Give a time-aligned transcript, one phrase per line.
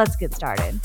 [0.00, 0.80] Let's get started.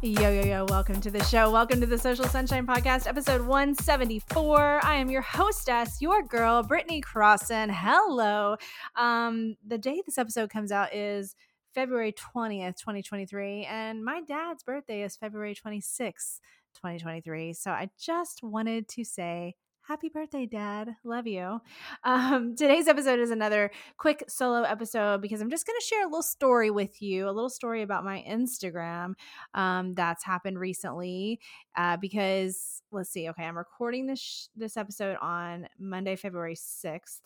[0.00, 1.50] Yo, yo, yo, welcome to the show.
[1.50, 4.80] Welcome to the Social Sunshine Podcast, episode 174.
[4.82, 7.70] I am your hostess, your girl, Britney Crosson.
[7.70, 8.56] Hello.
[8.96, 11.36] Um, the day this episode comes out is
[11.74, 16.40] February 20th, 2023, and my dad's birthday is February 26th,
[16.72, 17.52] 2023.
[17.52, 19.56] So I just wanted to say
[19.88, 20.94] Happy birthday, Dad.
[21.02, 21.60] Love you.
[22.04, 26.06] Um, today's episode is another quick solo episode because I'm just going to share a
[26.06, 29.14] little story with you, a little story about my Instagram
[29.54, 31.40] um, that's happened recently.
[31.76, 37.20] Uh, because let's see, okay, I'm recording this sh- this episode on Monday, February 6th.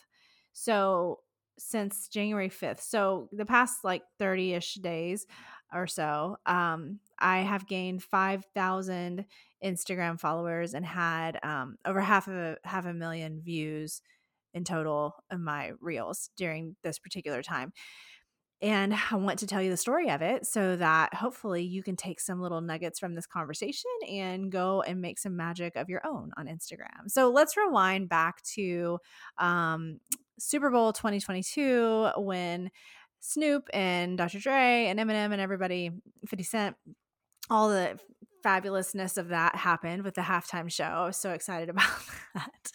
[0.55, 1.21] So
[1.59, 5.27] since January 5th, so the past like 30 ish days
[5.75, 9.27] or so, um, I have gained 5,000
[9.67, 14.01] Instagram followers and had um, over half a half a million views
[14.55, 17.73] in total of my reels during this particular time.
[18.63, 21.95] And I want to tell you the story of it so that hopefully you can
[21.95, 26.01] take some little nuggets from this conversation and go and make some magic of your
[26.07, 27.09] own on Instagram.
[27.09, 28.99] So let's rewind back to
[29.37, 30.01] um,
[30.39, 32.71] Super Bowl 2022 when
[33.21, 34.39] Snoop and Dr.
[34.39, 35.91] Dre and Eminem and everybody,
[36.27, 36.77] 50 Cent,
[37.51, 37.99] all the
[38.47, 40.85] fabulousness of that happened with the halftime show.
[40.85, 41.89] I was so excited about
[42.35, 42.73] that.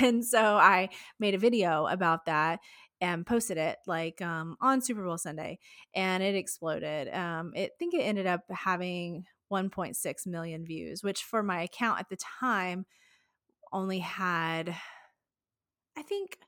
[0.00, 0.88] And so I
[1.18, 2.60] made a video about that
[3.00, 5.58] and posted it like um, on Super Bowl Sunday
[5.94, 7.12] and it exploded.
[7.12, 12.00] Um, it, I think it ended up having 1.6 million views, which for my account
[12.00, 12.86] at the time
[13.72, 14.74] only had,
[15.96, 16.38] I think,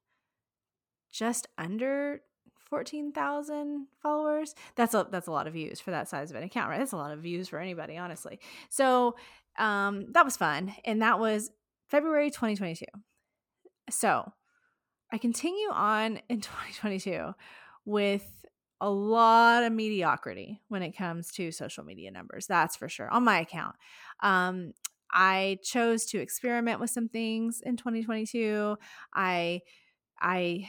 [1.12, 2.22] just under
[2.64, 4.54] 14,000 followers.
[4.76, 6.78] That's a that's a lot of views for that size of an account, right?
[6.78, 8.40] That's a lot of views for anybody, honestly.
[8.70, 9.16] So,
[9.58, 11.50] um that was fun and that was
[11.88, 12.86] February 2022.
[13.90, 14.32] So,
[15.12, 17.34] I continue on in 2022
[17.84, 18.44] with
[18.80, 22.46] a lot of mediocrity when it comes to social media numbers.
[22.46, 23.76] That's for sure on my account.
[24.20, 24.72] Um,
[25.12, 28.76] I chose to experiment with some things in 2022.
[29.14, 29.60] I
[30.20, 30.68] I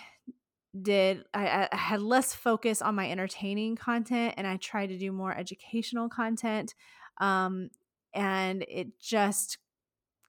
[0.82, 5.12] did I, I, had less focus on my entertaining content and I tried to do
[5.12, 6.76] more educational content.
[7.20, 7.70] Um,
[8.14, 9.58] and it just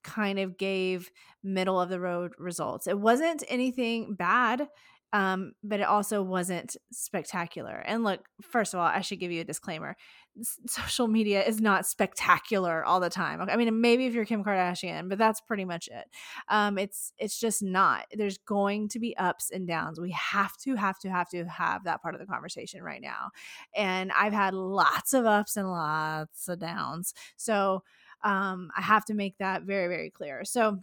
[0.05, 1.11] kind of gave
[1.43, 2.87] middle of the road results.
[2.87, 4.69] It wasn't anything bad.
[5.13, 7.83] Um, but it also wasn't spectacular.
[7.87, 9.97] And look, first of all, I should give you a disclaimer
[10.43, 13.41] social media is not spectacular all the time.
[13.41, 16.07] I mean, maybe if you're Kim Kardashian, but that's pretty much it.
[16.49, 18.05] Um, it's it's just not.
[18.13, 19.99] There's going to be ups and downs.
[20.01, 23.31] We have to have to have to have that part of the conversation right now.
[23.75, 27.15] And I've had lots of ups and lots of downs.
[27.37, 27.83] So
[28.23, 30.45] um, I have to make that very very clear.
[30.45, 30.83] So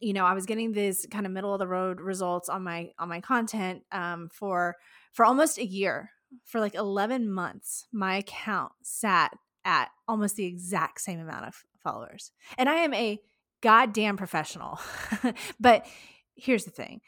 [0.00, 2.90] you know, I was getting these kind of middle of the road results on my
[2.98, 4.76] on my content um, for
[5.12, 6.10] for almost a year
[6.44, 9.32] for like 11 months, my account sat
[9.64, 12.32] at almost the exact same amount of followers.
[12.58, 13.18] And I am a
[13.60, 14.80] goddamn professional.
[15.60, 15.86] but
[16.34, 17.00] here's the thing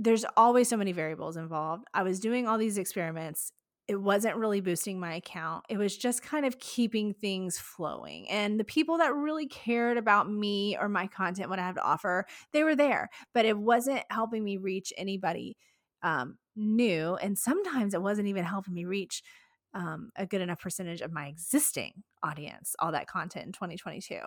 [0.00, 1.84] there's always so many variables involved.
[1.92, 3.52] I was doing all these experiments.
[3.88, 5.64] It wasn't really boosting my account.
[5.68, 8.28] It was just kind of keeping things flowing.
[8.28, 11.82] And the people that really cared about me or my content, what I have to
[11.82, 13.08] offer, they were there.
[13.32, 15.56] But it wasn't helping me reach anybody
[16.02, 17.14] um, new.
[17.16, 19.22] And sometimes it wasn't even helping me reach
[19.74, 24.18] um, a good enough percentage of my existing audience, all that content in 2022.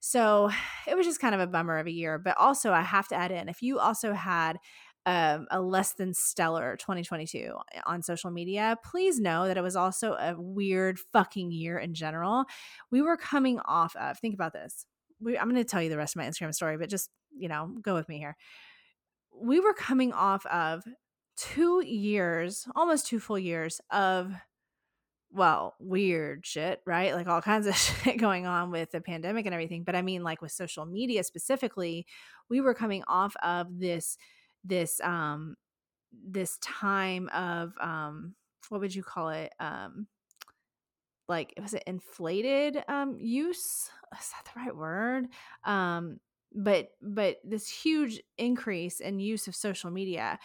[0.00, 0.50] So
[0.88, 2.18] it was just kind of a bummer of a year.
[2.18, 4.58] But also, I have to add in if you also had
[5.06, 7.54] um, a less than stellar 2022
[7.86, 12.44] on social media, please know that it was also a weird fucking year in general.
[12.90, 14.86] We were coming off of, think about this.
[15.20, 17.48] We, I'm going to tell you the rest of my Instagram story, but just, you
[17.48, 18.36] know, go with me here.
[19.38, 20.84] We were coming off of
[21.36, 24.34] two years, almost two full years of
[25.34, 27.12] well, weird shit, right?
[27.12, 29.82] Like all kinds of shit going on with the pandemic and everything.
[29.82, 32.06] But I mean, like with social media specifically,
[32.48, 34.16] we were coming off of this,
[34.64, 35.56] this, um,
[36.12, 38.34] this time of, um,
[38.68, 39.52] what would you call it?
[39.60, 40.06] Um,
[41.28, 43.90] like, was it inflated, um, use?
[44.18, 45.26] Is that the right word?
[45.64, 46.20] Um,
[46.52, 50.38] but, but this huge increase in use of social media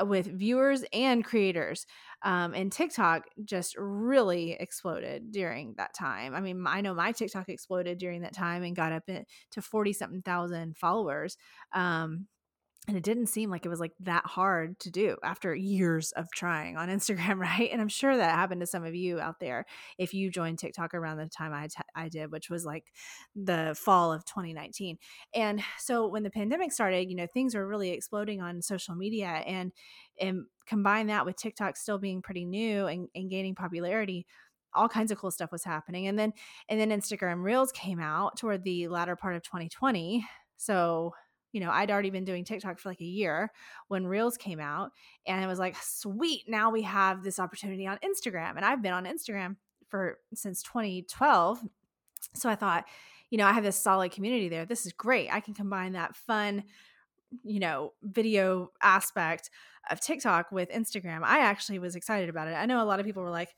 [0.00, 1.86] uh, with viewers and creators.
[2.22, 6.34] Um, and TikTok just really exploded during that time.
[6.34, 9.92] I mean, I know my TikTok exploded during that time and got up to 40
[9.92, 11.36] something thousand followers.
[11.72, 12.26] Um,
[12.88, 16.30] and it didn't seem like it was like that hard to do after years of
[16.32, 17.68] trying on Instagram, right?
[17.72, 19.66] And I'm sure that happened to some of you out there
[19.98, 22.92] if you joined TikTok around the time I, t- I did, which was like
[23.34, 24.98] the fall of 2019.
[25.34, 29.26] And so when the pandemic started, you know, things were really exploding on social media
[29.26, 29.72] and
[30.20, 34.26] and combine that with TikTok still being pretty new and, and gaining popularity,
[34.74, 36.06] all kinds of cool stuff was happening.
[36.06, 36.32] And then
[36.68, 40.24] and then Instagram Reels came out toward the latter part of 2020.
[40.56, 41.12] So
[41.52, 43.50] you know, I'd already been doing TikTok for like a year
[43.88, 44.92] when Reels came out.
[45.26, 48.56] And it was like, sweet, now we have this opportunity on Instagram.
[48.56, 49.56] And I've been on Instagram
[49.88, 51.62] for since 2012.
[52.34, 52.84] So I thought,
[53.30, 54.66] you know, I have this solid community there.
[54.66, 55.32] This is great.
[55.32, 56.64] I can combine that fun,
[57.42, 59.50] you know, video aspect
[59.90, 61.22] of TikTok with Instagram.
[61.22, 62.54] I actually was excited about it.
[62.54, 63.54] I know a lot of people were like,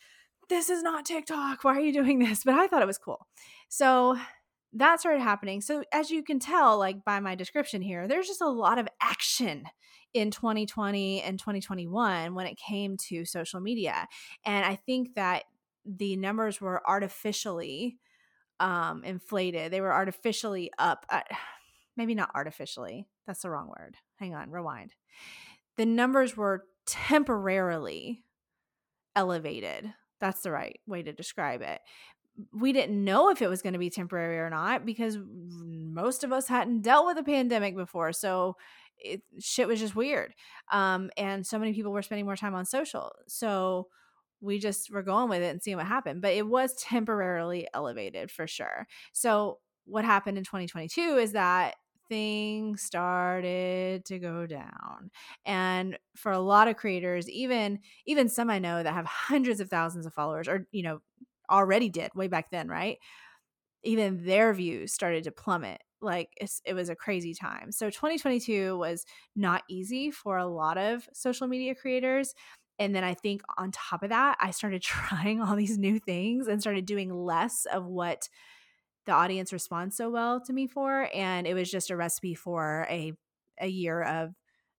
[0.48, 1.64] this is not TikTok.
[1.64, 2.44] Why are you doing this?
[2.44, 3.26] But I thought it was cool.
[3.68, 4.18] So
[4.74, 5.60] that started happening.
[5.60, 8.88] So as you can tell, like by my description here, there's just a lot of
[9.00, 9.64] action
[10.14, 14.06] in 2020 and 2021 when it came to social media.
[14.44, 15.44] And I think that
[15.84, 17.98] the numbers were artificially
[18.60, 19.72] um, inflated.
[19.72, 21.06] They were artificially up.
[21.08, 21.20] Uh,
[21.96, 23.08] maybe not artificially.
[23.26, 23.96] That's the wrong word.
[24.16, 24.94] Hang on, rewind.
[25.76, 28.22] The numbers were temporarily
[29.16, 29.92] elevated.
[30.20, 31.80] That's the right way to describe it
[32.52, 36.32] we didn't know if it was going to be temporary or not because most of
[36.32, 38.12] us hadn't dealt with a pandemic before.
[38.12, 38.56] So
[38.98, 40.34] it, shit was just weird.
[40.72, 43.12] Um, and so many people were spending more time on social.
[43.26, 43.88] So
[44.40, 46.22] we just were going with it and seeing what happened.
[46.22, 48.86] But it was temporarily elevated for sure.
[49.12, 51.74] So what happened in 2022 is that
[52.08, 55.10] things started to go down
[55.44, 59.68] and for a lot of creators even even some i know that have hundreds of
[59.68, 61.00] thousands of followers or you know
[61.50, 62.98] already did way back then, right?
[63.84, 65.82] Even their views started to plummet.
[66.00, 66.28] Like
[66.64, 67.72] it was a crazy time.
[67.72, 69.04] So 2022 was
[69.34, 72.34] not easy for a lot of social media creators.
[72.78, 76.46] And then I think on top of that, I started trying all these new things
[76.46, 78.28] and started doing less of what
[79.06, 81.08] the audience responds so well to me for.
[81.14, 83.12] And it was just a recipe for a,
[83.60, 84.34] a year of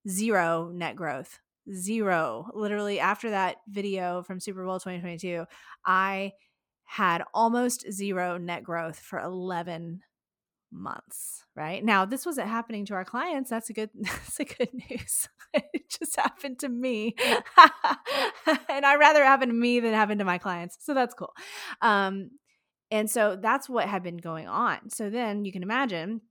[0.07, 1.39] zero net growth.
[1.71, 2.49] Zero.
[2.53, 5.45] Literally, after that video from Super Bowl 2022,
[5.85, 6.31] I
[6.89, 10.01] had almost zero net growth for 11
[10.71, 11.83] months right?
[11.85, 15.29] Now this wasn't happening to our clients that's a good that's a good news.
[15.51, 17.15] It just happened to me.
[18.69, 21.33] And i rather happen to me than happen to my clients so that's cool.
[21.81, 22.31] Um
[22.91, 24.89] and so that's what had been going on.
[24.89, 26.21] So then you can imagine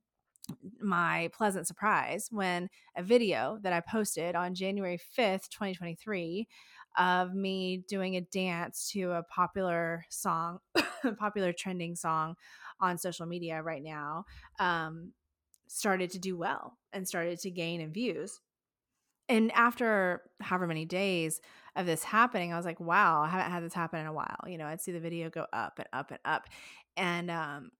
[0.80, 6.48] my pleasant surprise when a video that i posted on january 5th 2023
[6.96, 10.58] of me doing a dance to a popular song,
[11.18, 12.34] popular trending song
[12.80, 14.24] on social media right now,
[14.58, 15.12] um,
[15.68, 18.40] started to do well and started to gain in views.
[19.28, 21.40] And after however many days
[21.76, 24.38] of this happening, I was like, wow, I haven't had this happen in a while.
[24.46, 26.48] You know, I'd see the video go up and up and up.
[26.96, 27.70] And um,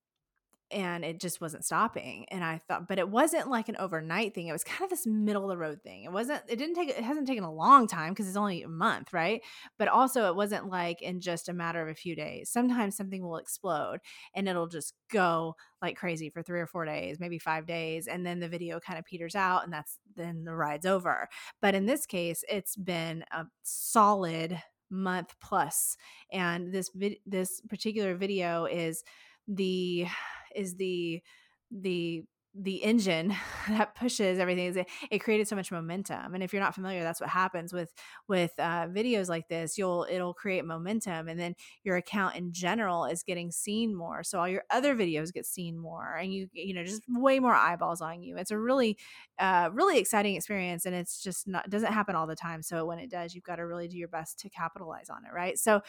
[0.71, 4.47] and it just wasn't stopping and i thought but it wasn't like an overnight thing
[4.47, 6.89] it was kind of this middle of the road thing it wasn't it didn't take
[6.89, 9.43] it hasn't taken a long time because it's only a month right?
[9.79, 13.23] But also it wasn't like in just a matter of a few days sometimes something
[13.23, 13.99] will explode
[14.35, 18.25] and it'll just go like crazy for three or four days maybe five days and
[18.25, 21.29] then the video kind of peters out and that's then the ride's over.
[21.61, 24.61] But in this case it's been a solid
[24.91, 25.97] month plus
[26.33, 29.05] and this vid- this particular video is
[29.47, 30.07] the
[30.55, 31.23] is the
[31.71, 32.23] the
[32.55, 33.35] the engine
[33.69, 37.31] that pushes everything it created so much momentum and if you're not familiar that's what
[37.31, 37.93] happens with
[38.27, 39.79] with uh, videos like this.
[39.79, 44.39] You'll it'll create momentum and then your account in general is getting seen more so
[44.39, 48.01] all your other videos get seen more and you you know just way more eyeballs
[48.01, 48.37] on you.
[48.37, 48.99] It's a really
[49.39, 52.99] uh, really exciting experience and it's just not doesn't happen all the time so when
[52.99, 55.59] it does you've got to really do your best to capitalize on it right?
[55.59, 55.81] So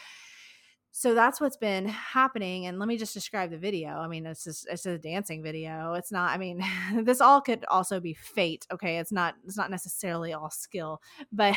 [0.91, 3.89] so that's what's been happening and let me just describe the video.
[3.89, 5.93] I mean it's just it's a dancing video.
[5.93, 6.63] It's not i mean
[7.03, 8.97] this all could also be fate okay?
[8.97, 11.55] It's not it's not necessarily all skill but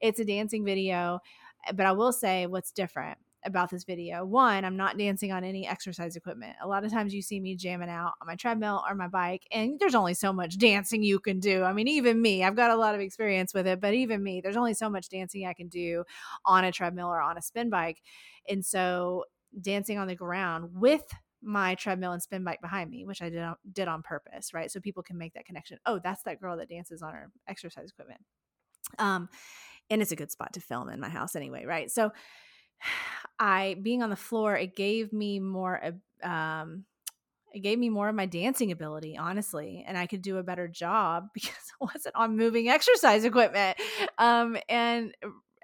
[0.00, 1.20] it's a dancing video.
[1.74, 4.24] But i will say what's different about this video.
[4.24, 6.56] One, I'm not dancing on any exercise equipment.
[6.62, 9.42] A lot of times you see me jamming out on my treadmill or my bike,
[9.50, 11.64] and there's only so much dancing you can do.
[11.64, 14.40] I mean, even me, I've got a lot of experience with it, but even me,
[14.40, 16.04] there's only so much dancing I can do
[16.44, 18.00] on a treadmill or on a spin bike.
[18.48, 19.24] And so,
[19.60, 21.04] dancing on the ground with
[21.42, 24.70] my treadmill and spin bike behind me, which I did on, did on purpose, right?
[24.70, 25.78] So people can make that connection.
[25.86, 28.20] Oh, that's that girl that dances on her exercise equipment.
[28.98, 29.28] Um,
[29.90, 31.90] and it's a good spot to film in my house anyway, right?
[31.90, 32.10] So
[33.38, 35.80] I being on the floor, it gave me more
[36.22, 36.84] um
[37.52, 40.68] it gave me more of my dancing ability, honestly, and I could do a better
[40.68, 43.78] job because I wasn't on moving exercise equipment.
[44.18, 45.14] Um, and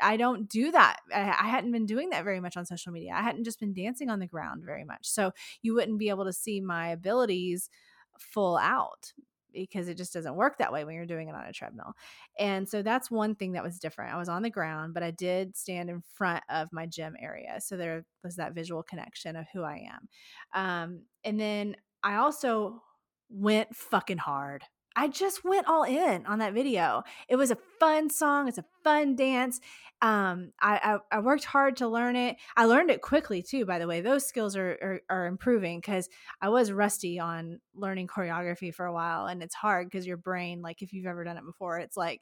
[0.00, 0.96] I don't do that.
[1.14, 3.12] I, I, hadn't been doing that very much on social media.
[3.14, 5.08] I hadn't just been dancing on the ground very much.
[5.08, 7.70] So you wouldn't be able to see my abilities
[8.18, 9.12] full out
[9.54, 11.94] because it just doesn't work that way when you're doing it on a treadmill.
[12.38, 14.14] And so that's one thing that was different.
[14.14, 17.60] I was on the ground, but I did stand in front of my gym area.
[17.60, 20.08] So there was that visual connection of who I am.
[20.54, 22.82] Um, and then I also
[23.30, 24.64] went fucking hard.
[24.96, 27.02] I just went all in on that video.
[27.28, 28.48] It was a fun song.
[28.48, 29.60] It's a fun dance.
[30.02, 32.36] Um, I, I, I worked hard to learn it.
[32.56, 33.64] I learned it quickly too.
[33.64, 36.08] By the way, those skills are are, are improving because
[36.40, 40.62] I was rusty on learning choreography for a while, and it's hard because your brain,
[40.62, 42.20] like if you've ever done it before, it's like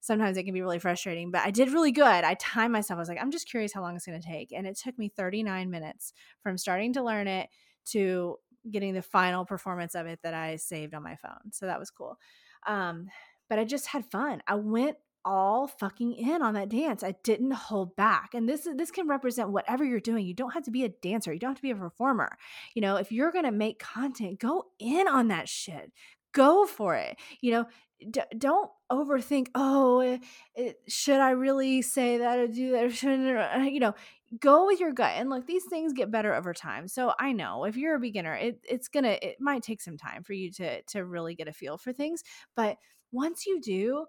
[0.00, 1.30] sometimes it can be really frustrating.
[1.30, 2.24] But I did really good.
[2.24, 2.98] I timed myself.
[2.98, 4.98] I was like, I'm just curious how long it's going to take, and it took
[4.98, 7.48] me 39 minutes from starting to learn it
[7.84, 8.36] to
[8.70, 11.52] getting the final performance of it that I saved on my phone.
[11.52, 12.18] So that was cool.
[12.66, 13.08] Um,
[13.48, 14.42] but I just had fun.
[14.46, 17.02] I went all fucking in on that dance.
[17.02, 18.34] I didn't hold back.
[18.34, 20.26] And this this can represent whatever you're doing.
[20.26, 21.32] You don't have to be a dancer.
[21.32, 22.36] You don't have to be a performer.
[22.74, 25.92] You know, if you're going to make content, go in on that shit.
[26.32, 27.18] Go for it.
[27.40, 27.66] You know,
[28.10, 30.20] d- don't overthink, oh, it,
[30.56, 33.94] eh, it, should I really say that or do that or shouldn't you know,
[34.40, 37.64] go with your gut and look these things get better over time so i know
[37.64, 40.82] if you're a beginner it, it's gonna it might take some time for you to
[40.82, 42.22] to really get a feel for things
[42.56, 42.78] but
[43.10, 44.06] once you do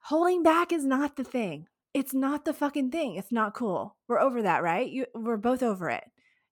[0.00, 4.20] holding back is not the thing it's not the fucking thing it's not cool we're
[4.20, 4.90] over that right?
[4.90, 6.04] You we're both over it.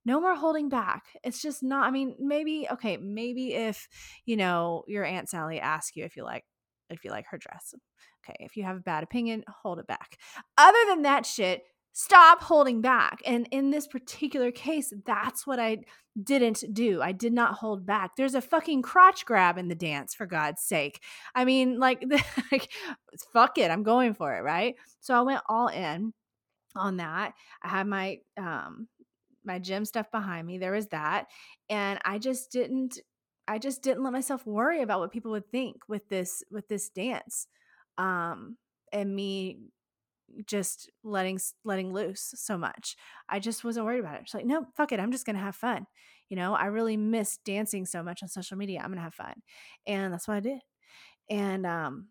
[0.04, 3.86] No more holding back it's just not i mean maybe okay maybe if
[4.24, 6.44] you know your aunt sally asks you if you like
[6.88, 7.74] if you like her dress
[8.24, 10.16] okay if you have a bad opinion hold it back.
[10.56, 13.20] Other than that shit stop holding back.
[13.26, 15.78] And in this particular case, that's what I
[16.22, 17.02] didn't do.
[17.02, 18.16] I did not hold back.
[18.16, 21.02] There's a fucking crotch grab in the dance, for God's sake.
[21.34, 22.04] I mean, like,
[22.52, 22.70] like
[23.32, 24.74] fuck it, I'm going for it, right?
[25.00, 26.12] So I went all in
[26.76, 27.34] on that.
[27.62, 28.88] I had my um
[29.44, 30.58] my gym stuff behind me.
[30.58, 31.26] There was that.
[31.68, 32.98] And I just didn't
[33.48, 36.88] I just didn't let myself worry about what people would think with this with this
[36.90, 37.46] dance.
[37.98, 38.56] Um
[38.92, 39.58] and me
[40.46, 42.96] just letting letting loose so much.
[43.28, 44.22] I just wasn't worried about it.
[44.22, 45.00] It's like, no, fuck it.
[45.00, 45.86] I'm just gonna have fun.
[46.28, 48.80] You know, I really miss dancing so much on social media.
[48.82, 49.34] I'm gonna have fun,
[49.86, 50.60] and that's what I did.
[51.30, 52.08] And um,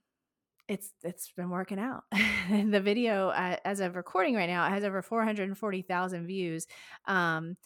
[0.67, 2.03] it's it's been working out.
[2.49, 6.67] the video, uh, as of recording right now, it has over 440,000 views.
[7.05, 7.57] Um,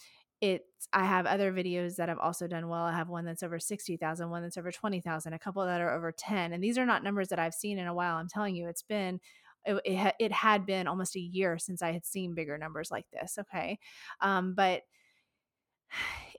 [0.42, 2.84] it's I have other videos that I've also done well.
[2.84, 6.12] I have one that's over 60,000, one that's over 20,000, a couple that are over
[6.12, 6.54] 10.
[6.54, 8.18] And these are not numbers that I've seen in a while.
[8.18, 9.20] I'm telling you, it's been
[9.66, 13.06] it, it, it had been almost a year since I had seen bigger numbers like
[13.12, 13.38] this.
[13.40, 13.80] Okay.
[14.22, 14.84] Um, but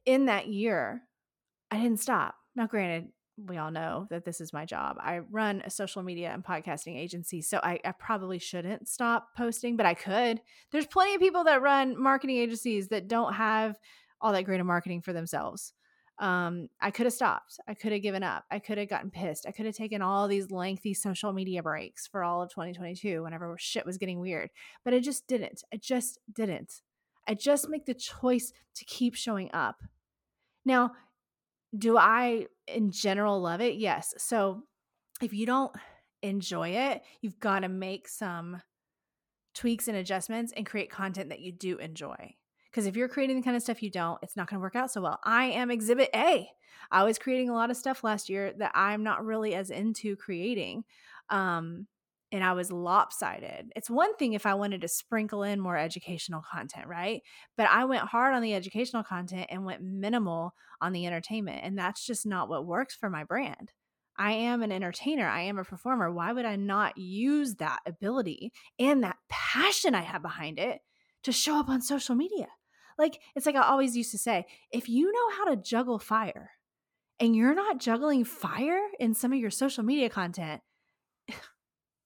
[0.04, 1.02] in that year,
[1.70, 2.34] I didn't stop.
[2.54, 4.96] Now, granted, we all know that this is my job.
[5.00, 9.76] I run a social media and podcasting agency, so I, I, probably shouldn't stop posting,
[9.76, 10.40] but I could.
[10.70, 13.76] There's plenty of people that run marketing agencies that don't have
[14.20, 15.72] all that great of marketing for themselves
[16.18, 17.58] um, I could have stopped.
[17.66, 18.44] I could have given up.
[18.50, 19.46] I could have gotten pissed.
[19.46, 23.56] I could have taken all these lengthy social media breaks for all of 2022 whenever
[23.58, 24.50] shit was getting weird.
[24.84, 25.64] But I just didn't.
[25.72, 26.82] I just didn't.
[27.26, 29.82] I just make the choice to keep showing up.
[30.64, 30.92] Now,
[31.76, 33.74] do I in general love it?
[33.74, 34.14] Yes.
[34.18, 34.62] So
[35.20, 35.74] if you don't
[36.22, 38.62] enjoy it, you've got to make some
[39.54, 42.34] tweaks and adjustments and create content that you do enjoy.
[42.74, 44.74] Because if you're creating the kind of stuff you don't, it's not going to work
[44.74, 45.20] out so well.
[45.22, 46.48] I am exhibit A.
[46.90, 50.16] I was creating a lot of stuff last year that I'm not really as into
[50.16, 50.82] creating.
[51.30, 51.86] Um,
[52.32, 53.70] and I was lopsided.
[53.76, 57.22] It's one thing if I wanted to sprinkle in more educational content, right?
[57.56, 61.60] But I went hard on the educational content and went minimal on the entertainment.
[61.62, 63.70] And that's just not what works for my brand.
[64.18, 65.28] I am an entertainer.
[65.28, 66.10] I am a performer.
[66.10, 70.80] Why would I not use that ability and that passion I have behind it
[71.22, 72.48] to show up on social media?
[72.98, 76.50] Like, it's like I always used to say if you know how to juggle fire
[77.20, 80.62] and you're not juggling fire in some of your social media content,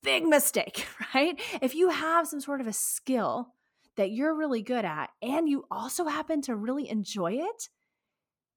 [0.02, 1.40] big mistake, right?
[1.61, 3.54] If you have some sort of a skill
[3.97, 7.68] that you're really good at and you also happen to really enjoy it,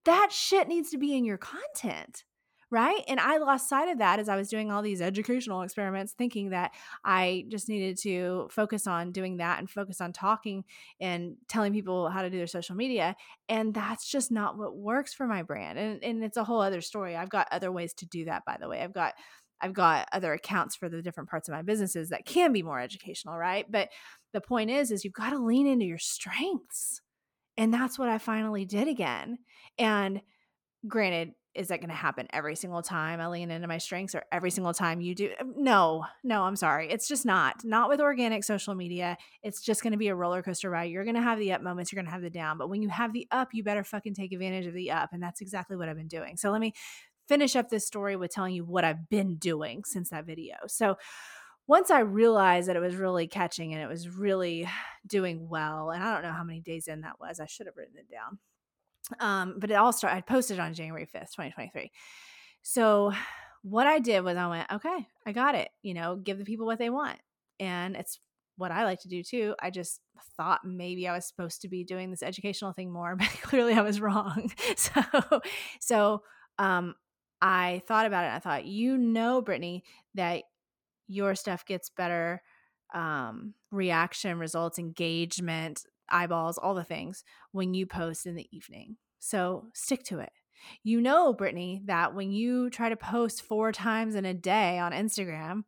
[0.05, 2.23] that shit needs to be in your content
[2.72, 3.04] right?
[3.10, 6.51] And I lost sight of that as I was doing all these educational experiments, thinking
[6.51, 6.72] that
[7.04, 10.63] I just needed to focus on doing that and focus on talking
[11.00, 13.18] and telling people how to do their social media.
[13.50, 15.78] And that's just not what works for my brand.
[15.78, 17.16] And, and it's a whole other story.
[17.18, 18.82] I've got other ways to do that, by the way.
[18.82, 19.16] I've got
[19.63, 22.80] I've got other accounts for the different parts of my businesses that can be more
[22.80, 23.63] educational, right?
[23.70, 23.90] But
[24.34, 27.01] the point is is you've got to lean into your strengths.
[27.58, 29.38] And that's what I finally did again.
[29.78, 30.22] And
[30.88, 34.24] granted, is that going to happen every single time I lean into my strengths or
[34.31, 35.31] every single time you do?
[35.39, 36.89] Um, no, no, I'm sorry.
[36.89, 37.63] It's just not.
[37.63, 39.17] Not with organic social media.
[39.43, 40.91] It's just going to be a roller coaster ride.
[40.91, 42.58] You're going to have the up moments, you're going to have the down.
[42.58, 45.10] But when you have the up, you better fucking take advantage of the up.
[45.12, 46.38] And that's exactly what I've been doing.
[46.38, 46.74] So let me
[47.27, 50.55] finish up this story with telling you what I've been doing since that video.
[50.67, 50.98] So
[51.67, 54.67] once I realized that it was really catching and it was really
[55.05, 57.77] doing well, and I don't know how many days in that was, I should have
[57.77, 58.39] written it down
[59.20, 61.91] um, but it all started, I posted on January 5th, 2023.
[62.62, 63.12] So
[63.63, 65.70] what I did was I went, okay, I got it.
[65.81, 67.20] You know, give the people what they want.
[67.60, 68.20] And it's
[68.58, 69.55] what I like to do too.
[69.60, 70.01] I just
[70.38, 73.81] thought maybe I was supposed to be doing this educational thing more, but clearly I
[73.81, 74.51] was wrong.
[74.77, 75.01] So,
[75.79, 76.24] so,
[76.58, 76.96] um,
[77.41, 78.36] I thought about it.
[78.36, 79.81] I thought, you know, Britney,
[80.13, 80.43] that
[81.08, 82.41] your stuff gets better
[82.93, 88.98] um, reaction, results, engagement, eyeballs, all the things when you post in the evening.
[89.20, 90.32] So stick to it.
[90.84, 94.91] You know, Britney, that when you try to post four times in a day on
[94.91, 95.63] Instagram,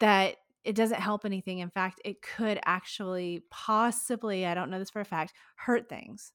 [0.00, 1.58] that it doesn't help anything.
[1.60, 6.32] In fact, it could actually possibly, I don't know this for a fact, hurt things.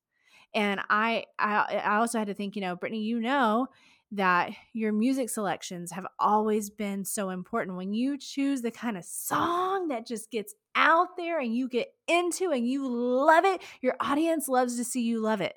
[0.56, 3.68] And I, I, I also had to think, you know, Britney, you know
[4.14, 7.78] that your music selections have always been so important.
[7.78, 11.88] When you choose the kind of song that just gets out there and you get
[12.08, 15.56] into and you love it, your audience loves to see you love it.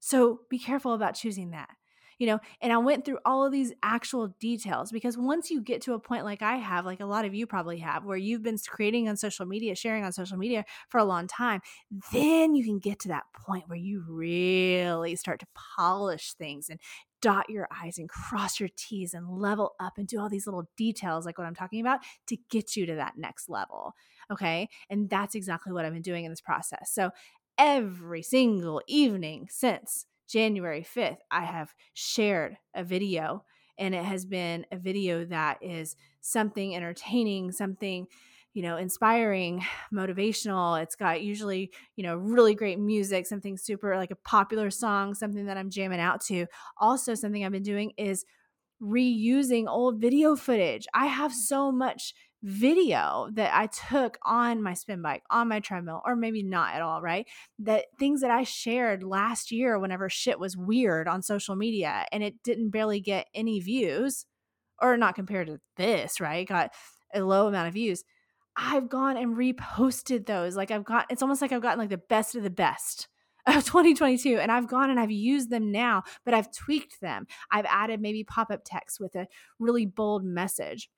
[0.00, 1.68] So be careful about choosing that.
[2.18, 5.82] You know, and I went through all of these actual details because once you get
[5.82, 8.42] to a point like I have, like a lot of you probably have, where you've
[8.42, 11.60] been creating on social media, sharing on social media for a long time,
[12.12, 15.46] then you can get to that point where you really start to
[15.76, 16.80] polish things and
[17.20, 20.68] dot your I's and cross your T's and level up and do all these little
[20.76, 23.94] details, like what I'm talking about, to get you to that next level.
[24.30, 24.68] Okay.
[24.90, 26.90] And that's exactly what I've been doing in this process.
[26.92, 27.10] So
[27.56, 33.44] every single evening since January 5th, I have shared a video,
[33.78, 38.06] and it has been a video that is something entertaining, something
[38.54, 40.82] you know, inspiring, motivational.
[40.82, 45.46] It's got usually, you know, really great music, something super like a popular song, something
[45.46, 46.46] that I'm jamming out to.
[46.78, 48.24] Also, something I've been doing is
[48.82, 50.86] reusing old video footage.
[50.94, 56.02] I have so much video that I took on my spin bike, on my treadmill,
[56.04, 57.26] or maybe not at all, right?
[57.58, 62.22] That things that I shared last year whenever shit was weird on social media and
[62.22, 64.26] it didn't barely get any views,
[64.80, 66.46] or not compared to this, right?
[66.46, 66.72] Got
[67.12, 68.04] a low amount of views.
[68.56, 70.56] I've gone and reposted those.
[70.56, 73.08] Like I've got, it's almost like I've gotten like the best of the best
[73.46, 77.26] of 2022 and I've gone and I've used them now, but I've tweaked them.
[77.50, 79.26] I've added maybe pop up text with a
[79.58, 80.88] really bold message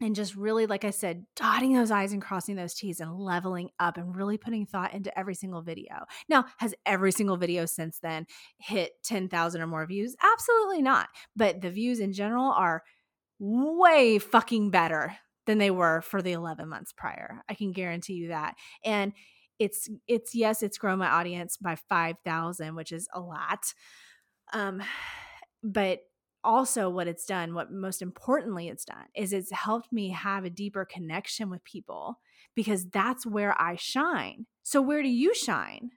[0.00, 3.70] and just really, like I said, dotting those I's and crossing those T's and leveling
[3.78, 6.04] up and really putting thought into every single video.
[6.28, 8.26] Now, has every single video since then
[8.58, 10.14] hit 10,000 or more views?
[10.22, 11.08] Absolutely not.
[11.34, 12.82] But the views in general are
[13.38, 17.42] way fucking better than they were for the 11 months prior.
[17.48, 18.54] I can guarantee you that.
[18.84, 19.12] And
[19.58, 23.72] it's it's yes, it's grown my audience by 5,000, which is a lot.
[24.52, 24.82] Um
[25.62, 26.00] but
[26.46, 30.50] also what it's done, what most importantly it's done is it's helped me have a
[30.50, 32.20] deeper connection with people
[32.54, 34.46] because that's where I shine.
[34.62, 35.90] So where do you shine?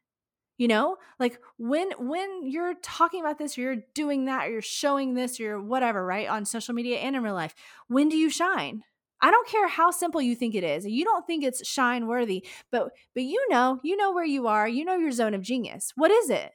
[0.60, 4.62] you know like when when you're talking about this or you're doing that or you're
[4.62, 7.56] showing this or you're whatever right on social media and in real life
[7.88, 8.84] when do you shine
[9.22, 10.86] I don't care how simple you think it is.
[10.86, 14.68] You don't think it's shine worthy, but but you know, you know where you are.
[14.68, 15.92] You know your zone of genius.
[15.96, 16.52] What is it?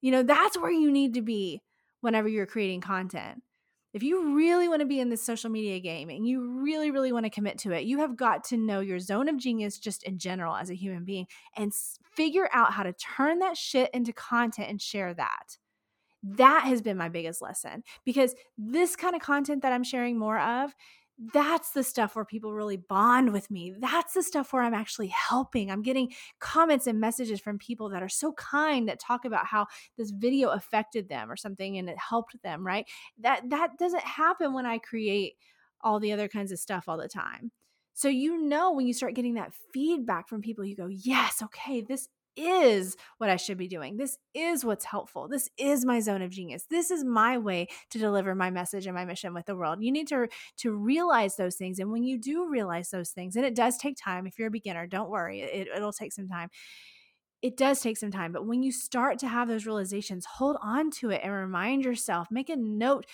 [0.00, 1.62] You know, that's where you need to be
[2.00, 3.42] whenever you're creating content.
[3.94, 7.10] If you really want to be in this social media game and you really really
[7.10, 10.02] want to commit to it, you have got to know your zone of genius just
[10.02, 11.72] in general as a human being and
[12.12, 15.56] figure out how to turn that shit into content and share that.
[16.22, 20.38] That has been my biggest lesson because this kind of content that I'm sharing more
[20.38, 20.74] of
[21.34, 23.74] that's the stuff where people really bond with me.
[23.78, 25.70] That's the stuff where I'm actually helping.
[25.70, 29.66] I'm getting comments and messages from people that are so kind that talk about how
[29.96, 32.86] this video affected them or something and it helped them, right?
[33.18, 35.34] That that doesn't happen when I create
[35.80, 37.50] all the other kinds of stuff all the time.
[37.94, 41.80] So you know when you start getting that feedback from people you go, "Yes, okay,
[41.80, 43.96] this is what I should be doing.
[43.96, 45.28] This is what's helpful.
[45.28, 46.64] This is my zone of genius.
[46.70, 49.82] This is my way to deliver my message and my mission with the world.
[49.82, 53.44] You need to to realize those things and when you do realize those things and
[53.44, 55.40] it does take time if you're a beginner, don't worry.
[55.40, 56.48] It, it'll take some time
[57.40, 60.90] it does take some time, but when you start to have those realizations, hold on
[60.90, 63.06] to it and remind yourself, make a note,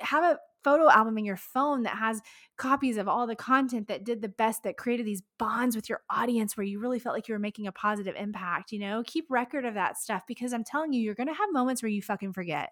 [0.00, 2.20] have a photo album in your phone that has
[2.56, 6.00] copies of all the content that did the best that created these bonds with your
[6.10, 9.26] audience where you really felt like you were making a positive impact you know keep
[9.28, 12.02] record of that stuff because i'm telling you you're going to have moments where you
[12.02, 12.70] fucking forget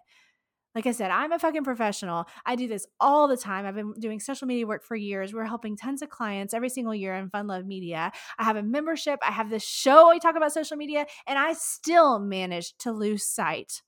[0.73, 2.25] like I said, I'm a fucking professional.
[2.45, 3.65] I do this all the time.
[3.65, 5.33] I've been doing social media work for years.
[5.33, 8.11] We're helping tons of clients every single year in Fun Love Media.
[8.37, 9.19] I have a membership.
[9.21, 13.25] I have this show I talk about social media, and I still manage to lose
[13.25, 13.81] sight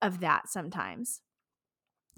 [0.00, 1.20] of that sometimes.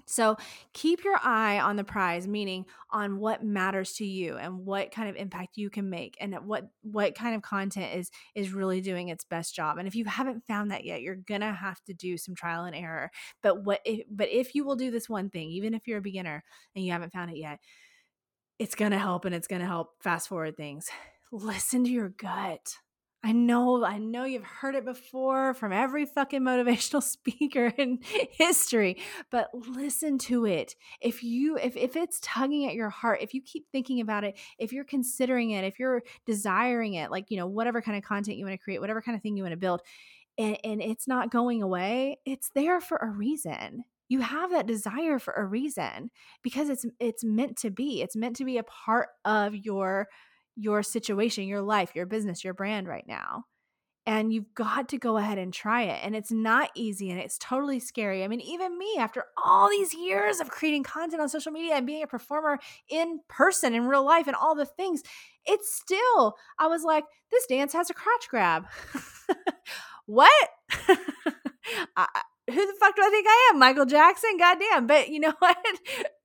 [0.07, 0.37] So
[0.73, 5.09] keep your eye on the prize, meaning on what matters to you and what kind
[5.09, 9.09] of impact you can make and what what kind of content is is really doing
[9.09, 9.77] its best job.
[9.77, 12.75] And if you haven't found that yet, you're gonna have to do some trial and
[12.75, 13.11] error.
[13.43, 16.01] But what if, but if you will do this one thing, even if you're a
[16.01, 16.43] beginner
[16.75, 17.59] and you haven't found it yet,
[18.59, 20.89] it's gonna help and it's gonna help fast forward things.
[21.31, 22.77] Listen to your gut
[23.23, 28.97] I know, I know you've heard it before from every fucking motivational speaker in history,
[29.31, 30.75] but listen to it.
[31.01, 34.37] If you if if it's tugging at your heart, if you keep thinking about it,
[34.59, 38.37] if you're considering it, if you're desiring it, like, you know, whatever kind of content
[38.37, 39.81] you want to create, whatever kind of thing you want to build,
[40.37, 45.19] and, and it's not going away, it's there for a reason you have that desire
[45.19, 46.09] for a reason
[46.41, 50.07] because it's it's meant to be it's meant to be a part of your
[50.57, 53.45] your situation, your life, your business, your brand right now.
[54.05, 55.99] And you've got to go ahead and try it.
[56.01, 58.23] And it's not easy and it's totally scary.
[58.23, 61.85] I mean, even me, after all these years of creating content on social media and
[61.85, 62.57] being a performer
[62.89, 65.03] in person, in real life, and all the things,
[65.45, 68.65] it's still, I was like, this dance has a crotch grab.
[70.05, 70.49] what?
[71.97, 73.59] I, who the fuck do I think I am?
[73.59, 74.37] Michael Jackson?
[74.37, 74.87] Goddamn.
[74.87, 75.57] But you know what?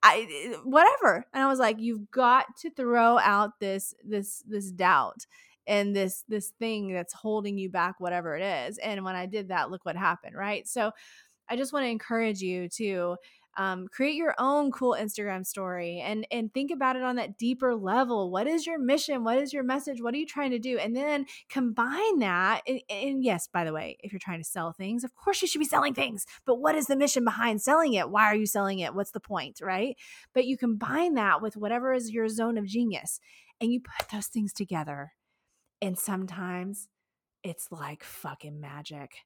[0.02, 1.26] I whatever.
[1.32, 5.26] And I was like, you've got to throw out this this this doubt
[5.66, 8.78] and this this thing that's holding you back, whatever it is.
[8.78, 10.66] And when I did that, look what happened, right?
[10.66, 10.92] So
[11.48, 13.16] I just want to encourage you to
[13.56, 17.74] um, create your own cool instagram story and and think about it on that deeper
[17.74, 18.30] level.
[18.30, 19.24] What is your mission?
[19.24, 20.00] What is your message?
[20.00, 20.78] What are you trying to do?
[20.78, 24.72] And then combine that and, and yes by the way if you're trying to sell
[24.72, 27.94] things of course you should be selling things but what is the mission behind selling
[27.94, 28.10] it?
[28.10, 28.94] Why are you selling it?
[28.94, 29.96] What's the point right?
[30.34, 33.20] But you combine that with whatever is your zone of genius
[33.60, 35.12] and you put those things together.
[35.80, 36.88] And sometimes
[37.42, 39.16] it's like fucking magic.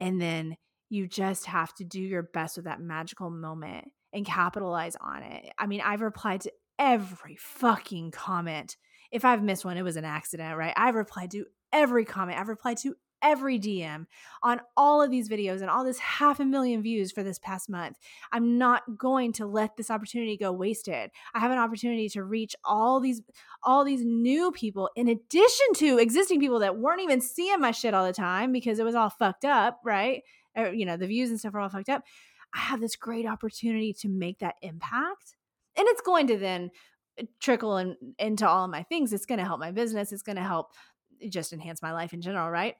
[0.00, 0.56] And then
[0.88, 5.52] you just have to do your best with that magical moment and capitalize on it.
[5.58, 8.76] I mean, I've replied to every fucking comment.
[9.10, 10.74] If I've missed one, it was an accident, right?
[10.76, 12.38] I've replied to every comment.
[12.38, 14.06] I've replied to every DM
[14.42, 17.68] on all of these videos and all this half a million views for this past
[17.68, 17.96] month.
[18.32, 21.10] I'm not going to let this opportunity go wasted.
[21.34, 23.22] I have an opportunity to reach all these
[23.62, 27.94] all these new people in addition to existing people that weren't even seeing my shit
[27.94, 30.22] all the time because it was all fucked up, right?
[30.56, 32.02] Or, you know, the views and stuff are all fucked up.
[32.54, 35.36] I have this great opportunity to make that impact.
[35.76, 36.70] And it's going to then
[37.20, 39.12] uh, trickle in, into all of my things.
[39.12, 40.12] It's going to help my business.
[40.12, 40.72] It's going to help
[41.28, 42.74] just enhance my life in general, right?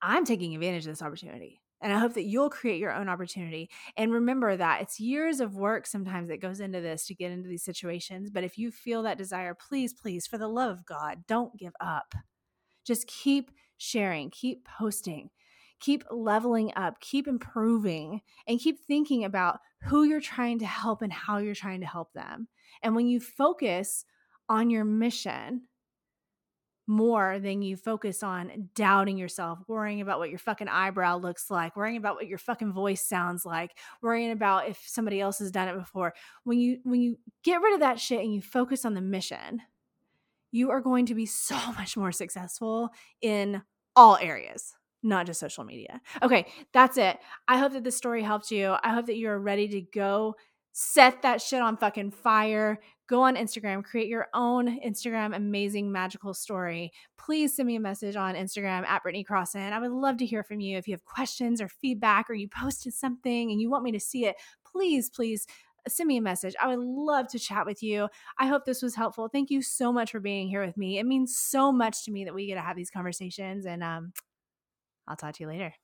[0.00, 1.60] I'm taking advantage of this opportunity.
[1.80, 3.68] And I hope that you'll create your own opportunity.
[3.96, 7.48] And remember that it's years of work sometimes that goes into this to get into
[7.48, 8.30] these situations.
[8.30, 11.72] But if you feel that desire, please, please, for the love of God, don't give
[11.80, 12.14] up.
[12.84, 15.30] Just keep sharing, keep posting,
[15.82, 21.12] keep leveling up, keep improving, and keep thinking about who you're trying to help and
[21.12, 22.46] how you're trying to help them.
[22.82, 24.04] And when you focus
[24.48, 25.62] on your mission,
[26.86, 31.76] more than you focus on doubting yourself, worrying about what your fucking eyebrow looks like,
[31.76, 35.68] worrying about what your fucking voice sounds like, worrying about if somebody else has done
[35.68, 36.14] it before.
[36.44, 39.62] When you when you get rid of that shit and you focus on the mission,
[40.52, 42.90] you are going to be so much more successful
[43.20, 43.62] in
[43.96, 46.00] all areas not just social media.
[46.22, 47.18] Okay, that's it.
[47.48, 48.76] I hope that this story helped you.
[48.82, 50.36] I hope that you're ready to go
[50.72, 52.80] set that shit on fucking fire.
[53.06, 56.92] Go on Instagram, create your own Instagram amazing magical story.
[57.18, 59.72] Please send me a message on Instagram at Britney Crosson.
[59.72, 60.78] I would love to hear from you.
[60.78, 64.00] If you have questions or feedback or you posted something and you want me to
[64.00, 65.46] see it, please, please
[65.88, 66.54] send me a message.
[66.60, 68.08] I would love to chat with you.
[68.38, 69.28] I hope this was helpful.
[69.28, 70.98] Thank you so much for being here with me.
[70.98, 73.66] It means so much to me that we get to have these conversations.
[73.66, 74.12] And um,
[75.06, 75.74] I'll talk to you later.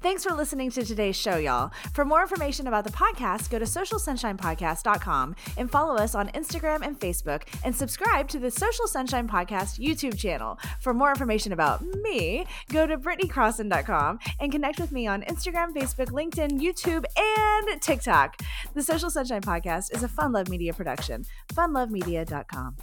[0.00, 1.72] Thanks for listening to today's show, y'all.
[1.92, 6.98] For more information about the podcast, go to socialsunshinepodcast.com and follow us on Instagram and
[6.98, 10.58] Facebook and subscribe to the Social Sunshine Podcast YouTube channel.
[10.80, 16.10] For more information about me, go to BritneyCrosson.com and connect with me on Instagram, Facebook,
[16.10, 18.40] LinkedIn, YouTube, and TikTok.
[18.74, 21.24] The Social Sunshine Podcast is a Fun Love Media production.
[21.54, 22.76] FunLoveMedia.com.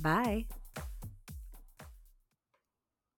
[0.00, 0.46] Bye.